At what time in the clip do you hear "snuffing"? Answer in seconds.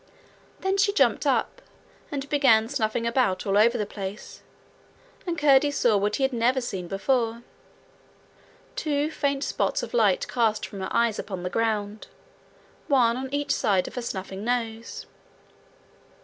2.67-3.05, 14.01-14.43